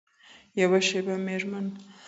[0.61, 1.67] یوه شپه مېرمن